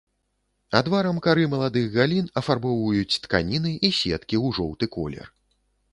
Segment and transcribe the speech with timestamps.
[0.79, 5.33] Адварам кары маладых галін афарбоўваюць тканіны і сеткі ў жоўты колер.